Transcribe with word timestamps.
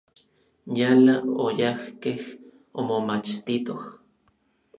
Yala 0.77 1.15
oyajkej 1.45 2.19
omomachtitoj. 2.79 3.81